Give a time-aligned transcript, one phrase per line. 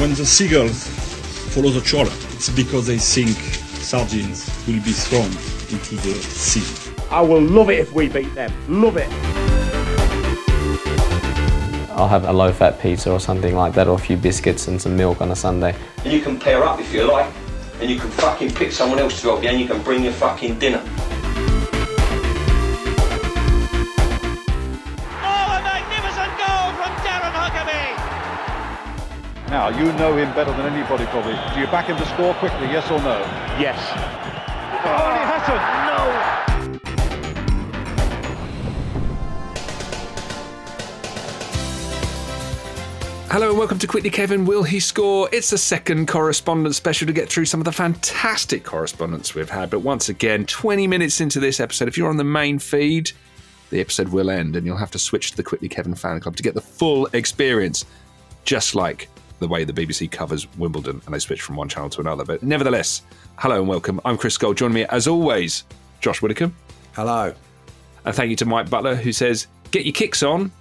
[0.00, 0.86] When the seagulls
[1.52, 3.36] follow the trawler, it's because they think
[3.82, 6.64] sardines will be thrown into the sea.
[7.10, 8.50] I will love it if we beat them.
[8.66, 9.10] Love it.
[11.90, 14.80] I'll have a low fat pizza or something like that, or a few biscuits and
[14.80, 15.76] some milk on a Sunday.
[16.02, 17.30] And you can pair up if you like,
[17.82, 20.14] and you can fucking pick someone else to help you, and you can bring your
[20.14, 20.82] fucking dinner.
[29.50, 31.32] Now, you know him better than anybody probably.
[31.52, 33.18] Do you back him to score quickly, yes or no?
[33.58, 33.76] Yes.
[34.84, 35.60] Oh, he hasn't!
[35.90, 36.06] No!
[43.32, 44.44] Hello and welcome to Quickly Kevin.
[44.44, 45.28] Will he score?
[45.32, 49.68] It's the second correspondence special to get through some of the fantastic correspondence we've had.
[49.68, 53.10] But once again, 20 minutes into this episode, if you're on the main feed,
[53.70, 56.36] the episode will end and you'll have to switch to the Quickly Kevin fan club
[56.36, 57.84] to get the full experience,
[58.44, 59.08] just like
[59.40, 62.24] the way the BBC covers Wimbledon and they switch from one channel to another.
[62.24, 63.02] But nevertheless,
[63.36, 64.00] hello and welcome.
[64.04, 64.56] I'm Chris Gold.
[64.56, 65.64] Joining me as always,
[66.00, 66.54] Josh Widdicombe.
[66.94, 67.34] Hello.
[68.04, 70.52] And thank you to Mike Butler who says, Get your kicks on,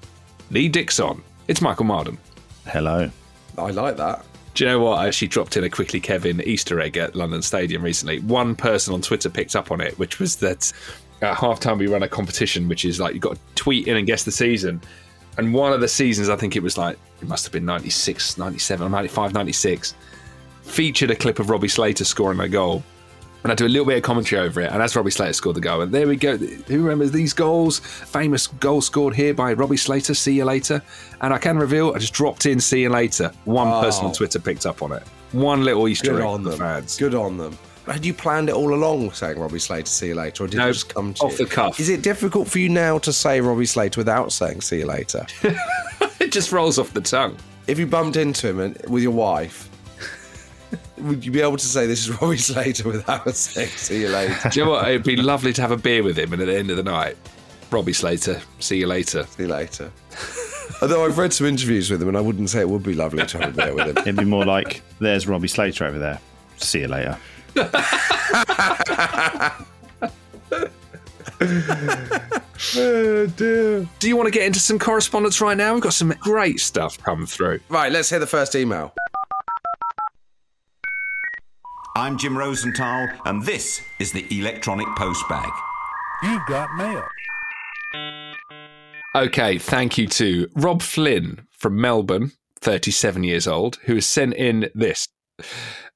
[0.50, 1.22] Lee Dixon.
[1.48, 2.18] It's Michael Marden.
[2.66, 3.10] Hello.
[3.58, 4.26] I like that.
[4.54, 5.00] Do you know what?
[5.00, 8.20] I actually dropped in a quickly Kevin Easter egg at London Stadium recently.
[8.22, 10.72] One person on Twitter picked up on it, which was that
[11.22, 14.08] at halftime we run a competition, which is like you've got to tweet in and
[14.08, 14.82] guess the season.
[15.38, 18.38] And one of the seasons, I think it was like, it must have been 96,
[18.38, 19.94] 97, or 95, 96,
[20.64, 22.84] featured a clip of Robbie Slater scoring a goal.
[23.44, 24.70] And I do a little bit of commentary over it.
[24.70, 26.36] And as Robbie Slater scored the goal, and there we go.
[26.36, 27.80] Who remembers these goals?
[27.80, 30.14] Famous goal scored here by Robbie Slater.
[30.14, 30.82] See you later.
[31.22, 33.32] And I can reveal, I just dropped in see you later.
[33.46, 33.82] One Oh.
[33.82, 35.04] person on Twitter picked up on it.
[35.32, 36.60] One little Easter Good egg on the them.
[36.60, 36.98] fans.
[36.98, 37.58] Good on them.
[37.90, 40.70] Had you planned it all along saying Robbie Slater, see you later, or did No,
[40.70, 41.46] it just come to off you?
[41.46, 41.80] the cuff.
[41.80, 45.26] Is it difficult for you now to say Robbie Slater without saying see you later?
[46.20, 47.36] it just rolls off the tongue.
[47.68, 49.70] if you bumped into him and, with your wife,
[50.98, 54.50] would you be able to say this is Robbie Slater without saying see you later?
[54.50, 54.88] Do you know what?
[54.88, 56.84] It'd be lovely to have a beer with him, and at the end of the
[56.84, 57.18] night,
[57.72, 59.24] Robbie Slater, see you later.
[59.26, 59.92] See you later.
[60.82, 63.26] Although I've read some interviews with him, and I wouldn't say it would be lovely
[63.26, 63.98] to have a beer with him.
[64.08, 66.20] It'd be more like, there's Robbie Slater over there.
[66.58, 67.18] See you later.
[72.76, 73.88] Oh dear.
[74.00, 75.74] Do you want to get into some correspondence right now?
[75.74, 77.60] We've got some great stuff come through.
[77.70, 78.94] Right, let's hear the first email.
[81.96, 85.52] I'm Jim Rosenthal, and this is the Electronic Postbag.
[86.24, 87.04] You've got mail.
[89.16, 94.70] Okay, thank you to Rob Flynn from Melbourne, 37 years old, who has sent in
[94.76, 95.08] this.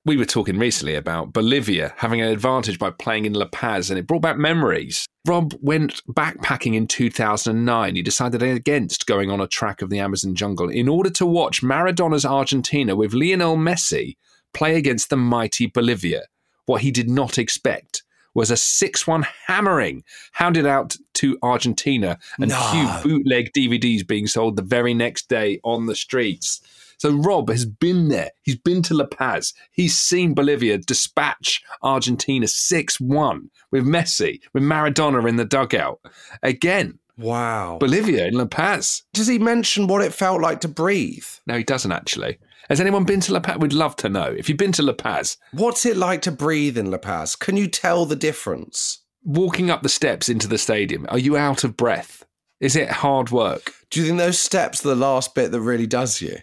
[0.06, 3.98] We were talking recently about Bolivia having an advantage by playing in La Paz, and
[3.98, 5.08] it brought back memories.
[5.26, 7.96] Rob went backpacking in 2009.
[7.96, 11.64] He decided against going on a track of the Amazon jungle in order to watch
[11.64, 14.18] Maradona's Argentina with Lionel Messi
[14.54, 16.24] play against the mighty Bolivia.
[16.66, 22.50] What he did not expect was a 6 1 hammering hounded out to Argentina and
[22.50, 22.72] No.
[22.72, 26.60] few bootleg DVDs being sold the very next day on the streets.
[27.04, 28.32] So Rob has been there.
[28.44, 29.54] He's been to La Paz.
[29.74, 36.00] He's seen Bolivia dispatch Argentina 6 1 with Messi, with Maradona in the dugout.
[36.44, 37.78] Again, Wow.
[37.78, 39.04] Bolivia in La Paz.
[39.14, 41.26] Does he mention what it felt like to breathe?
[41.46, 42.40] No, he doesn't actually.
[42.70, 43.58] Has anyone been to La Paz?
[43.58, 44.34] We'd love to know.
[44.38, 47.36] If you've been to La Paz, What's it like to breathe in La Paz?
[47.36, 49.02] Can you tell the difference?
[49.26, 52.24] walking up the steps into the stadium, are you out of breath?
[52.62, 53.74] Is it hard work?
[53.90, 56.38] Do you think those steps are the last bit that really does you?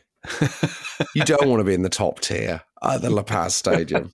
[1.15, 4.13] You don't want to be in the top tier at the La Paz Stadium.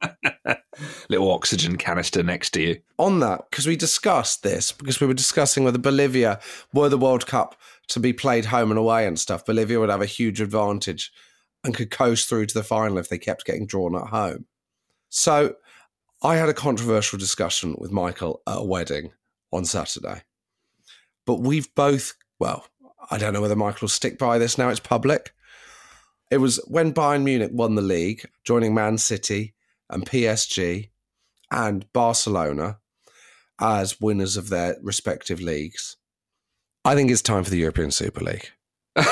[1.08, 2.80] Little oxygen canister next to you.
[2.98, 6.40] On that, because we discussed this, because we were discussing whether Bolivia
[6.72, 7.56] were the World Cup
[7.88, 11.12] to be played home and away and stuff, Bolivia would have a huge advantage
[11.64, 14.46] and could coast through to the final if they kept getting drawn at home.
[15.08, 15.56] So
[16.22, 19.12] I had a controversial discussion with Michael at a wedding
[19.52, 20.22] on Saturday.
[21.24, 22.66] But we've both, well,
[23.10, 25.34] I don't know whether Michael will stick by this now, it's public.
[26.30, 29.54] It was when Bayern Munich won the league, joining Man City
[29.88, 30.90] and PSG
[31.50, 32.78] and Barcelona
[33.60, 35.96] as winners of their respective leagues.
[36.84, 38.50] I think it's time for the European Super League.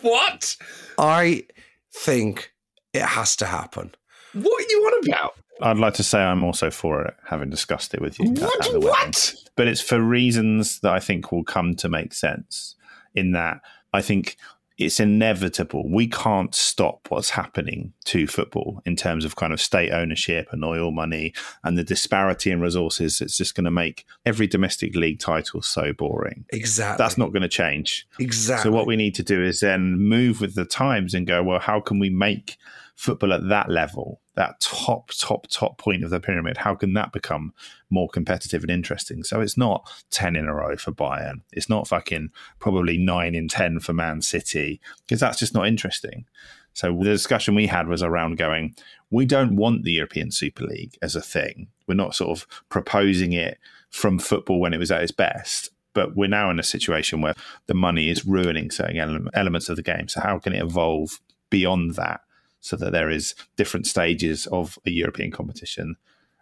[0.00, 0.56] What?
[0.98, 1.44] I
[1.92, 2.52] think
[2.92, 3.94] it has to happen.
[4.32, 5.34] What are you on about?
[5.62, 8.30] I'd like to say I'm also for it, having discussed it with you.
[8.30, 8.66] What?
[8.66, 8.90] at the wedding.
[8.90, 9.34] What?
[9.56, 12.76] But it's for reasons that I think will come to make sense.
[13.14, 13.60] In that,
[13.92, 14.36] I think
[14.80, 15.88] it's inevitable.
[15.88, 20.64] We can't stop what's happening to football in terms of kind of state ownership and
[20.64, 23.20] oil money and the disparity in resources.
[23.20, 26.46] It's just going to make every domestic league title so boring.
[26.48, 27.02] Exactly.
[27.02, 28.06] That's not going to change.
[28.18, 28.70] Exactly.
[28.70, 31.60] So what we need to do is then move with the times and go, well,
[31.60, 32.56] how can we make
[32.96, 37.12] football at that level, that top, top, top point of the pyramid, how can that
[37.12, 37.52] become
[37.90, 39.22] more competitive and interesting?
[39.22, 41.42] So it's not 10 in a row for Bayern.
[41.52, 46.24] It's not fucking probably nine in 10 for Man City, because that's just not interesting.
[46.72, 48.74] So the discussion we had was around going,
[49.10, 51.68] we don't want the European Super League as a thing.
[51.86, 53.58] We're not sort of proposing it
[53.90, 57.34] from football when it was at its best but we're now in a situation where
[57.66, 60.06] the money is ruining certain ele- elements of the game.
[60.06, 61.20] So how can it evolve
[61.50, 62.20] beyond that
[62.60, 65.96] so that there is different stages of a European competition?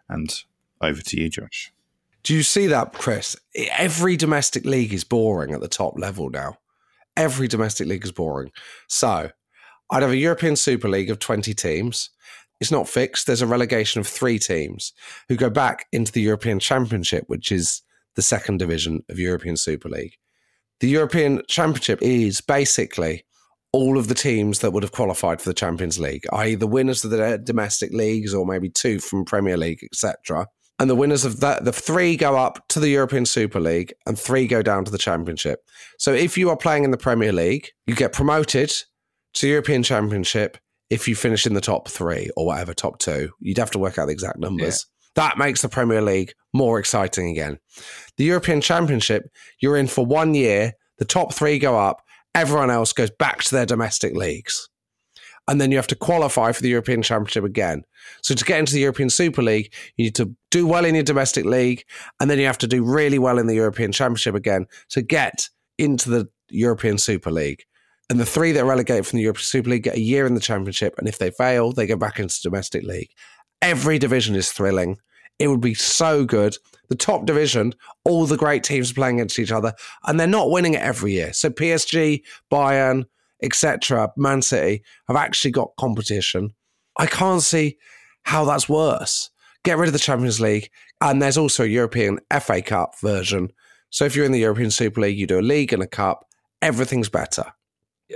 [0.07, 0.33] And
[0.81, 1.71] over to you, Josh.
[2.23, 3.35] Do you see that, Chris?
[3.55, 6.57] Every domestic league is boring at the top level now.
[7.15, 8.51] Every domestic league is boring.
[8.87, 9.31] So
[9.89, 12.09] I'd have a European Super League of 20 teams.
[12.59, 13.25] It's not fixed.
[13.25, 14.93] There's a relegation of three teams
[15.27, 17.81] who go back into the European Championship, which is
[18.15, 20.17] the second division of European Super League.
[20.81, 23.25] The European Championship is basically
[23.71, 27.03] all of the teams that would have qualified for the Champions League, i.e., the winners
[27.03, 30.47] of the domestic leagues or maybe two from Premier League, etc.
[30.79, 34.17] And the winners of that, the three go up to the European Super League and
[34.17, 35.59] three go down to the Championship.
[35.97, 38.71] So if you are playing in the Premier League, you get promoted
[39.35, 40.57] to European Championship
[40.89, 43.29] if you finish in the top three or whatever, top two.
[43.39, 44.85] You'd have to work out the exact numbers.
[45.15, 47.59] That makes the Premier League more exciting again.
[48.17, 49.29] The European Championship,
[49.61, 52.01] you're in for one year, the top three go up,
[52.39, 54.69] everyone else goes back to their domestic leagues.
[55.47, 57.83] And then you have to qualify for the European Championship again.
[58.21, 61.03] So to get into the European Super League, you need to do well in your
[61.03, 61.83] domestic league,
[62.19, 65.49] and then you have to do really well in the European Championship again to get
[65.77, 67.63] into the European Super League.
[68.09, 70.35] And the three that are relegated from the European Super League get a year in
[70.35, 73.09] the Championship, and if they fail, they go back into domestic league.
[73.61, 74.97] Every division is thrilling.
[75.39, 76.57] It would be so good.
[76.89, 79.73] The top division, all the great teams playing against each other,
[80.05, 81.33] and they're not winning it every year.
[81.33, 83.05] So PSG, Bayern,
[83.41, 86.51] etc., Man City have actually got competition.
[86.97, 87.77] I can't see
[88.23, 89.29] how that's worse.
[89.63, 90.69] Get rid of the Champions League,
[91.01, 93.51] and there's also a European FA Cup version.
[93.91, 96.25] So if you're in the European Super League, you do a league and a cup.
[96.61, 97.45] Everything's better.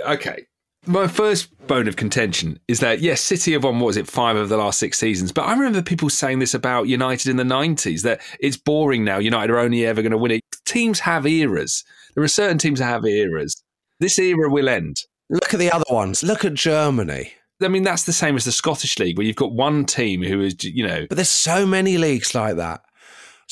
[0.05, 0.45] Okay.
[0.85, 4.35] My first bone of contention is that, yes, City have won, what was it, five
[4.35, 5.31] of the last six seasons.
[5.31, 9.17] But I remember people saying this about United in the 90s, that it's boring now.
[9.17, 10.41] United are only ever going to win it.
[10.65, 11.85] Teams have eras.
[12.15, 13.63] There are certain teams that have eras.
[14.01, 14.97] This era will end.
[15.29, 16.21] Look at the other ones.
[16.21, 17.31] Look at Germany.
[17.61, 20.41] I mean, that's the same as the Scottish League, where you've got one team who
[20.41, 21.05] is, you know.
[21.07, 22.81] But there's so many leagues like that.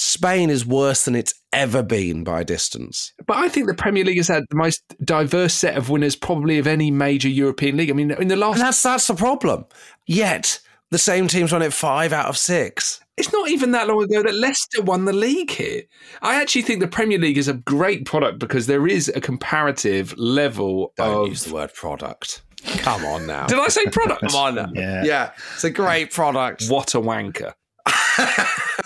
[0.02, 3.14] Spain is worse than it's ever been by distance.
[3.28, 6.58] But I think the Premier League has had the most diverse set of winners, probably
[6.58, 7.92] of any major European league.
[7.92, 8.56] I mean, in the last.
[8.56, 9.66] And that's that's the problem.
[10.08, 13.00] Yet the same teams won it five out of six.
[13.16, 15.84] It's not even that long ago that Leicester won the league here.
[16.24, 20.18] I actually think the Premier League is a great product because there is a comparative
[20.18, 21.28] level Don't of.
[21.28, 22.42] use the word product.
[22.80, 23.46] Come on now.
[23.46, 24.22] Did I say product?
[24.22, 24.72] Come on now.
[24.74, 25.04] Yeah.
[25.04, 26.66] Yeah, it's a great product.
[26.70, 27.54] What a wanker.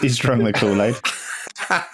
[0.01, 0.96] He's drunk the Kool Aid.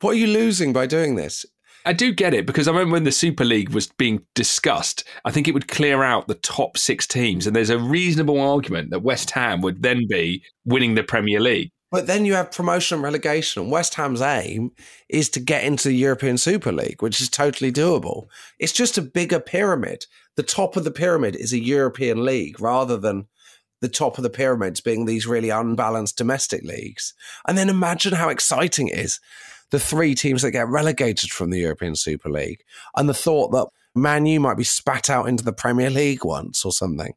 [0.00, 1.46] What are you losing by doing this?
[1.86, 5.30] I do get it because I remember when the Super League was being discussed, I
[5.30, 7.46] think it would clear out the top six teams.
[7.46, 11.70] And there's a reasonable argument that West Ham would then be winning the Premier League.
[11.90, 13.62] But then you have promotion and relegation.
[13.62, 14.72] And West Ham's aim
[15.08, 18.26] is to get into the European Super League, which is totally doable.
[18.58, 20.06] It's just a bigger pyramid.
[20.34, 23.28] The top of the pyramid is a European league rather than
[23.80, 27.14] the top of the pyramids being these really unbalanced domestic leagues.
[27.46, 29.20] And then imagine how exciting it is.
[29.70, 32.62] The three teams that get relegated from the European Super League
[32.96, 36.64] and the thought that Man U might be spat out into the Premier League once
[36.64, 37.14] or something.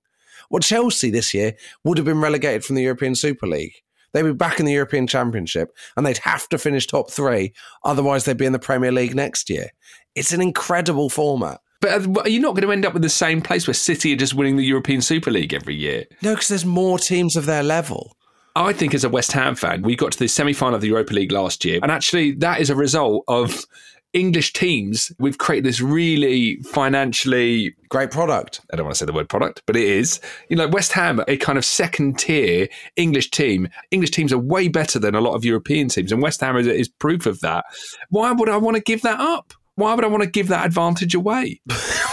[0.49, 3.75] Well, Chelsea this year would have been relegated from the European Super League.
[4.11, 7.53] They'd be back in the European Championship and they'd have to finish top three.
[7.83, 9.69] Otherwise, they'd be in the Premier League next year.
[10.15, 11.59] It's an incredible format.
[11.87, 14.13] Uh, but are you not going to end up with the same place where City
[14.13, 16.05] are just winning the European Super League every year?
[16.21, 18.17] No, because there's more teams of their level.
[18.55, 20.87] I think as a West Ham fan, we got to the semi final of the
[20.87, 21.79] Europa League last year.
[21.81, 23.65] And actually, that is a result of
[24.13, 25.11] English teams.
[25.19, 28.61] We've created this really financially great product.
[28.73, 30.19] I don't want to say the word product, but it is.
[30.49, 33.69] You know, West Ham, a kind of second tier English team.
[33.91, 36.11] English teams are way better than a lot of European teams.
[36.11, 37.65] And West Ham is, is proof of that.
[38.09, 39.53] Why would I want to give that up?
[39.79, 41.61] Why would I want to give that advantage away?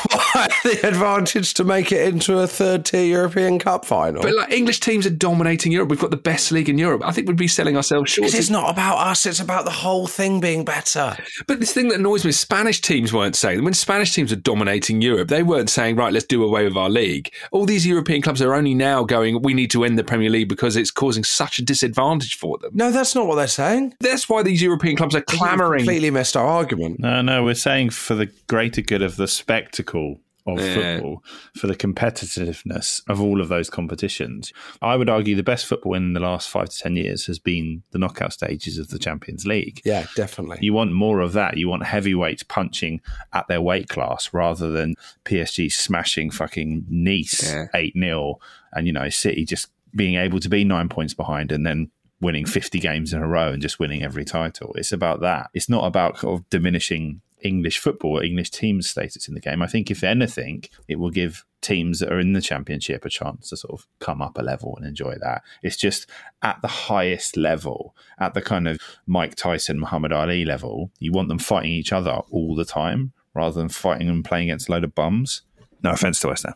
[0.62, 4.22] the advantage to make it into a third tier European Cup final.
[4.22, 5.88] But like English teams are dominating Europe.
[5.88, 7.02] We've got the best league in Europe.
[7.04, 8.34] I think we'd be selling ourselves short.
[8.34, 9.26] It's not about us.
[9.26, 11.16] It's about the whole thing being better.
[11.46, 15.00] But this thing that annoys me, Spanish teams weren't saying when Spanish teams are dominating
[15.00, 17.32] Europe, they weren't saying right, let's do away with our league.
[17.50, 20.48] All these European clubs are only now going, we need to end the Premier League
[20.48, 22.72] because it's causing such a disadvantage for them.
[22.74, 23.94] No, that's not what they're saying.
[24.00, 25.80] That's why these European clubs are clamouring.
[25.80, 27.00] Completely missed our argument.
[27.00, 30.74] No, no, we're saying for the greater good of the spectacle of Yeah.
[30.96, 31.24] football,
[31.56, 34.52] for the competitiveness of all of those competitions.
[34.80, 37.82] I would argue the best football in the last five to 10 years has been
[37.90, 39.80] the knockout stages of the Champions League.
[39.84, 40.58] Yeah, definitely.
[40.60, 41.56] You want more of that.
[41.56, 43.00] You want heavyweights punching
[43.32, 48.38] at their weight class rather than PSG smashing fucking Nice 8 0
[48.72, 52.46] and, you know, City just being able to be nine points behind and then winning
[52.46, 54.72] 50 games in a row and just winning every title.
[54.76, 55.50] It's about that.
[55.54, 59.62] It's not about kind of diminishing English football English teams' status in the game.
[59.62, 63.48] I think, if anything, it will give teams that are in the championship a chance
[63.50, 65.42] to sort of come up a level and enjoy that.
[65.62, 66.08] It's just
[66.42, 71.28] at the highest level, at the kind of Mike Tyson, Muhammad Ali level, you want
[71.28, 74.84] them fighting each other all the time rather than fighting and playing against a load
[74.84, 75.42] of bums.
[75.82, 76.54] No offense to West Ham.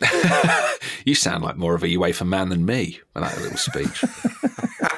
[1.04, 4.04] You sound like more of a UEFA man than me with that little speech.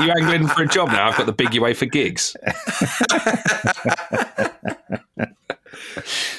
[0.00, 1.08] you angling for a job now?
[1.08, 2.36] I've got the big UEFA gigs.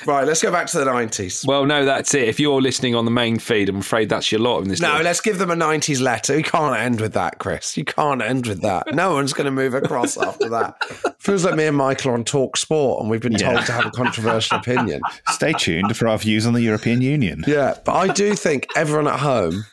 [0.06, 1.48] Right, let's go back to the 90s.
[1.48, 2.28] Well, no, that's it.
[2.28, 4.80] If you're listening on the main feed, I'm afraid that's your lot in this.
[4.80, 6.38] No, little- let's give them a 90s letter.
[6.38, 7.76] You can't end with that, Chris.
[7.76, 8.94] You can't end with that.
[8.94, 10.76] No one's going to move across after that.
[11.20, 13.54] Feels like me and Michael are on Talk Sport and we've been Yeah.
[13.54, 15.02] told to have a controversial opinion.
[15.30, 17.44] Stay tuned for our views on the European Union.
[17.48, 19.66] Yeah, but I do think everyone at home,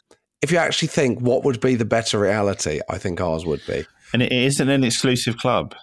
[0.42, 3.84] if you actually think what would be the better reality, I think ours would be.
[4.12, 5.74] And it isn't an exclusive club.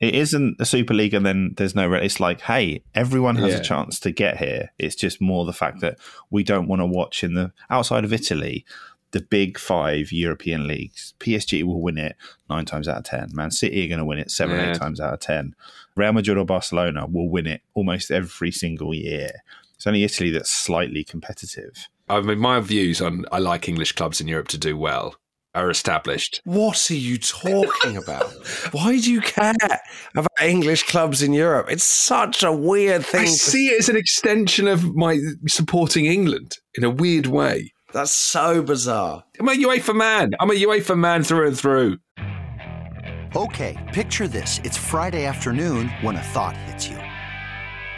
[0.00, 1.92] It isn't a Super League, and then there's no.
[1.92, 3.58] It's like, hey, everyone has Yeah.
[3.60, 4.70] a chance to get here.
[4.78, 5.98] It's just more the fact that
[6.30, 8.64] we don't want to watch in the outside of Italy
[9.12, 11.14] the big five European leagues.
[11.20, 12.16] PSG will win it
[12.48, 13.28] nine times out of ten.
[13.34, 14.70] Man City are going to win it seven, Yeah.
[14.70, 15.54] eight times out of ten.
[15.96, 19.42] Real Madrid or Barcelona will win it almost every single year.
[19.74, 21.88] It's only Italy that's slightly competitive.
[22.10, 25.14] I mean, my views on I like English clubs in Europe to do well
[25.54, 26.40] are established.
[26.44, 28.24] What are you talking about?
[28.72, 29.54] Why do you care
[30.14, 31.66] about English clubs in Europe?
[31.70, 33.22] It's such a weird thing.
[33.22, 37.72] I to- see it as an extension of my supporting England in a weird way.
[37.92, 39.24] That's so bizarre.
[39.38, 40.32] I'm a UEFA man.
[40.40, 41.98] I'm a UEFA man through and through.
[43.36, 44.60] Okay, picture this.
[44.64, 46.98] It's Friday afternoon when a thought hits you.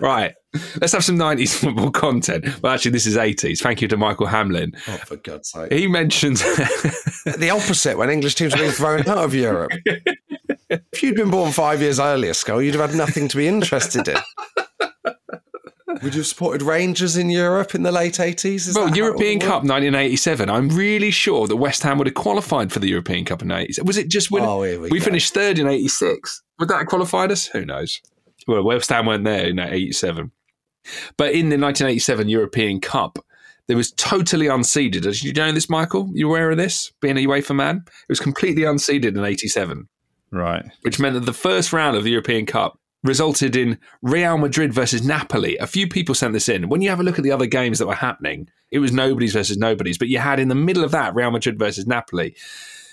[0.00, 0.34] Right.
[0.80, 2.44] Let's have some 90s football content.
[2.62, 3.60] Well, actually, this is 80s.
[3.60, 4.72] Thank you to Michael Hamlin.
[4.88, 5.72] Oh, for God's sake.
[5.72, 6.40] He mentions
[7.36, 9.72] the opposite when English teams are being thrown out of Europe.
[10.68, 14.08] if you'd been born five years earlier, Scull, you'd have had nothing to be interested
[14.08, 14.16] in.
[16.02, 18.68] Would you have supported Rangers in Europe in the late 80s?
[18.68, 20.48] Is well, that European Cup 1987.
[20.48, 23.84] I'm really sure that West Ham would have qualified for the European Cup in 80s.
[23.84, 26.42] Was it just when Oh, we we finished third in 86?
[26.58, 27.46] Would that have qualified us?
[27.48, 28.00] Who knows?
[28.50, 30.32] Well, West Ham weren't there in uh, 87.
[31.16, 33.18] But in the 1987 European Cup,
[33.68, 35.02] there was totally unseeded.
[35.02, 36.10] Did you know this, Michael?
[36.12, 36.90] You aware of this?
[37.00, 39.88] Being a UEFA man, it was completely unseeded in 87
[40.32, 40.64] Right.
[40.82, 45.04] which meant that the first round of the European Cup resulted in Real Madrid versus
[45.04, 45.56] Napoli.
[45.58, 46.68] A few people sent this in.
[46.68, 49.32] When you have a look at the other games that were happening, it was nobody's
[49.32, 52.34] versus nobody's, but you had in the middle of that Real Madrid versus Napoli.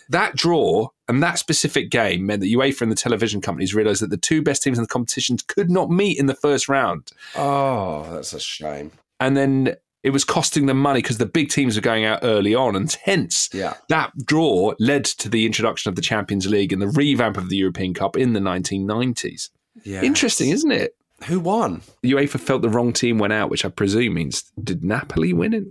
[0.10, 4.10] That draw and that specific game meant that UEFA and the television companies realised that
[4.10, 7.12] the two best teams in the competitions could not meet in the first round.
[7.36, 8.92] Oh, that's a shame.
[9.20, 12.54] And then it was costing them money because the big teams were going out early
[12.56, 13.74] on, and hence Yeah.
[13.90, 17.58] that draw led to the introduction of the Champions League and the revamp of the
[17.58, 19.50] European Cup in the 1990s.
[19.84, 20.02] Yeah.
[20.04, 20.96] Interesting, isn't it?
[21.26, 21.82] Who won?
[22.06, 25.64] UEFA felt the wrong team went out, which I presume means did Napoli win it?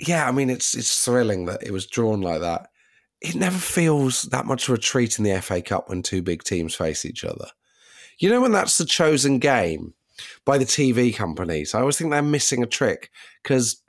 [0.00, 2.70] Yeah, I mean, it's it's thrilling that it was drawn like that.
[3.20, 6.42] It never feels that much of a treat in the FA Cup when two big
[6.42, 7.46] teams face each other.
[8.18, 9.94] You know, when that's the chosen game
[10.44, 13.10] by the TV companies, I always think they're missing a trick
[13.42, 13.82] because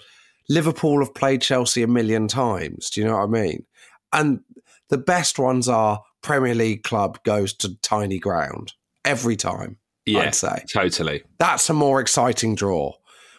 [0.50, 2.89] Liverpool have played Chelsea a million times.
[2.89, 3.65] Do you know what I mean?
[4.13, 4.41] And
[4.89, 8.73] the best ones are Premier League club goes to tiny ground
[9.05, 9.77] every time.
[10.05, 11.23] Yeah, I'd say totally.
[11.38, 12.93] that's a more exciting draw.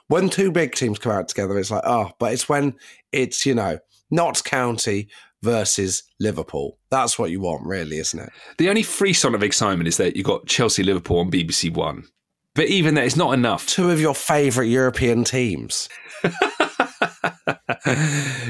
[0.08, 2.74] When two big teams come out together, it's like, oh, but it's when
[3.12, 3.78] it's, you know,
[4.10, 5.08] Notts County
[5.42, 6.78] versus Liverpool.
[6.90, 8.30] That's what you want, really, isn't it?
[8.58, 12.04] The only frisson of excitement is that you've got Chelsea Liverpool on BBC One.
[12.54, 13.66] But even that is not enough.
[13.66, 15.88] Two of your favourite European teams.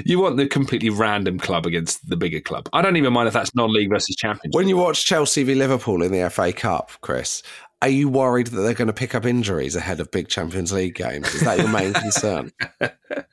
[0.05, 2.69] you want the completely random club against the bigger club.
[2.73, 4.57] I don't even mind if that's non-league versus championship.
[4.57, 7.45] When you watch Chelsea v Liverpool in the FA Cup, Chris,
[7.81, 10.97] are you worried that they're going to pick up injuries ahead of big Champions League
[10.97, 11.33] games?
[11.35, 12.51] Is that your main concern?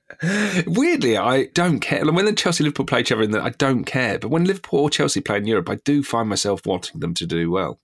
[0.67, 2.03] Weirdly, I don't care.
[2.03, 4.19] Like, When the Chelsea Liverpool play each other, in the, I don't care.
[4.19, 7.25] But when Liverpool or Chelsea play in Europe, I do find myself wanting them to
[7.25, 7.79] do well,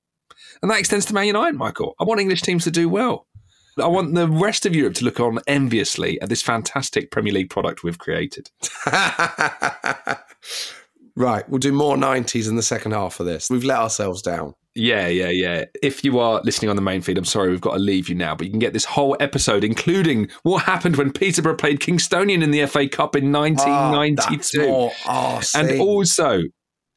[0.61, 1.57] and that extends to Man United.
[1.57, 3.27] Michael, I want English teams to do well.
[3.77, 7.49] I want the rest of Europe to look on enviously at this fantastic Premier League
[7.49, 8.49] product we've created.
[11.15, 13.49] right, we'll do more 90s in the second half of this.
[13.49, 14.55] We've let ourselves down.
[14.75, 15.65] Yeah, yeah, yeah.
[15.81, 18.15] If you are listening on the main feed, I'm sorry we've got to leave you
[18.15, 22.43] now, but you can get this whole episode, including what happened when Peterborough played Kingstonian
[22.43, 24.61] in the FA Cup in ah, 1992.
[24.61, 26.41] Oh, more- oh, and also,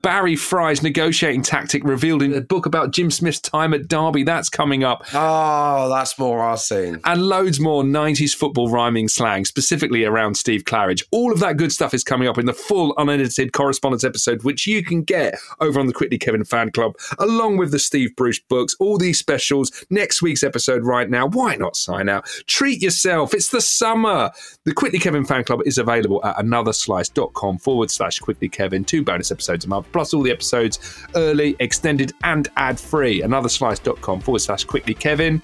[0.01, 4.23] Barry Fry's negotiating tactic revealed in a book about Jim Smith's time at Derby.
[4.23, 5.05] That's coming up.
[5.13, 7.01] Oh, that's more our scene.
[7.05, 11.03] And loads more 90s football rhyming slang, specifically around Steve Claridge.
[11.11, 14.69] All of that good stuff is coming up in the full unedited correspondence episode, which
[14.69, 18.39] you can get over on the Quickly Kevin fan club, along with the Steve Bruce
[18.39, 21.27] books, all these specials, next week's episode right now.
[21.27, 22.25] Why not sign out?
[22.47, 23.35] Treat yourself.
[23.35, 24.31] It's the summer.
[24.65, 28.85] The Quickly Kevin fan club is available at anotherslice.com forward slash quickly Kevin.
[28.85, 33.22] Two bonus episodes a month, plus all the episodes early, extended, and ad free.
[33.22, 35.42] Anotherslice.com forward slash quickly Kevin.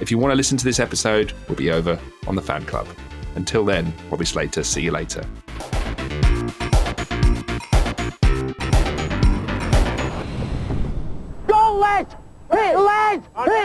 [0.00, 2.86] If you want to listen to this episode, we'll be over on the fan club.
[3.36, 5.24] Until then, Robbie Slater, see you later.
[11.46, 12.14] Go, lads!
[12.50, 13.26] Hit, lads!
[13.44, 13.60] Hit,